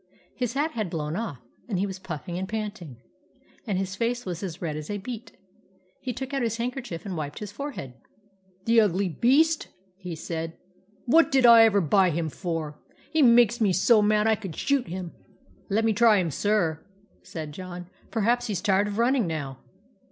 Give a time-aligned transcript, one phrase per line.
[0.33, 2.97] His hat had blown off, and he was puffing and panting,
[3.67, 5.33] and his face was as red as a beet.
[5.99, 7.93] He took out his handkerchief and wiped his forehead."
[8.65, 9.67] The ugly beast!"
[9.97, 10.57] he said."
[11.05, 12.79] What did I ever buy him for?
[13.11, 15.11] He makes me so mad I could shoot him!""
[15.69, 16.83] Let me try him, sir,"
[17.21, 19.59] said John." Per haps he 's tired of running now."